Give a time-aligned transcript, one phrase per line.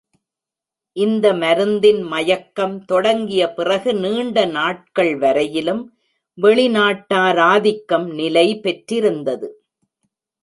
[0.95, 5.83] இந்த மருந்தின் மயக்கம் தொடங்கிய பிறகு நீண்ட நாட்கள் வரையிலும்
[6.37, 9.49] வெளி நாட்டாராதிக்கம் நிலை பெற்றிருந்தது.